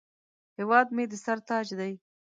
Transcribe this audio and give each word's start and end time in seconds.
هیواد 0.57 0.87
مې 0.95 1.03
د 1.11 1.13
سر 1.23 1.37
تاج 1.47 1.67
دی 1.79 1.93